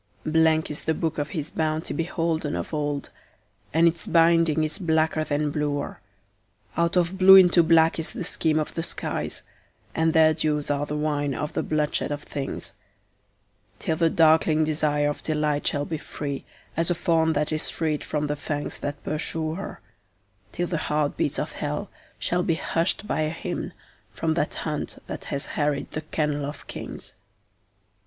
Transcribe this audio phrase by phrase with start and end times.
[0.25, 3.11] Blank is the book of his bounty beholden of old,
[3.71, 5.99] and its binding is blacker than bluer;
[6.75, 9.43] Out of blue into black is the scheme of the skies,
[9.93, 12.73] and their dews are the wine of the bloodshed of things;
[13.77, 16.45] Till the darkling desire of delight shall be free
[16.75, 19.81] as a fawn that is freed from the fangs that pursue her,
[20.51, 23.71] Till the heartbeats of hell shall be hushed by a hymn
[24.11, 27.13] from that hunt that has harried the kennel of kings.